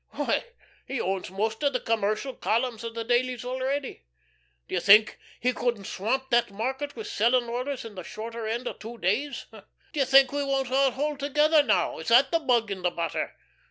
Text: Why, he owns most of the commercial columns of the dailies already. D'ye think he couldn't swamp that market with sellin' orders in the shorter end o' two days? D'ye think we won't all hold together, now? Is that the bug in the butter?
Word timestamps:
Why, 0.13 0.45
he 0.87 0.99
owns 0.99 1.29
most 1.29 1.61
of 1.61 1.73
the 1.73 1.79
commercial 1.79 2.33
columns 2.33 2.83
of 2.83 2.95
the 2.95 3.03
dailies 3.03 3.45
already. 3.45 4.01
D'ye 4.67 4.79
think 4.79 5.19
he 5.39 5.53
couldn't 5.53 5.85
swamp 5.85 6.31
that 6.31 6.49
market 6.49 6.95
with 6.95 7.05
sellin' 7.05 7.43
orders 7.43 7.85
in 7.85 7.93
the 7.93 8.03
shorter 8.03 8.47
end 8.47 8.67
o' 8.67 8.73
two 8.73 8.97
days? 8.97 9.45
D'ye 9.93 10.05
think 10.05 10.31
we 10.31 10.43
won't 10.43 10.71
all 10.71 10.89
hold 10.89 11.19
together, 11.19 11.61
now? 11.61 11.99
Is 11.99 12.07
that 12.07 12.31
the 12.31 12.39
bug 12.39 12.71
in 12.71 12.81
the 12.81 12.89
butter? 12.89 13.35